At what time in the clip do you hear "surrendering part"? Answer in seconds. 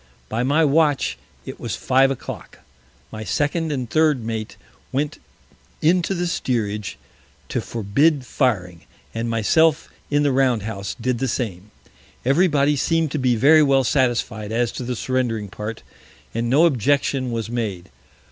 14.95-15.83